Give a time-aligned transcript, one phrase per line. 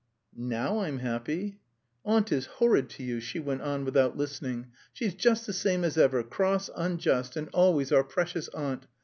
[0.35, 1.59] "Now I'm happy...."
[2.03, 4.71] "Aunt is horrid to you?" she went on, without listening.
[4.91, 8.87] "She's just the same as ever, cross, unjust, and always our precious aunt!